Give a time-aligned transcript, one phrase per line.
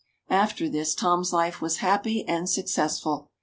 [0.31, 3.29] After this Tom's hfe was happy and successful.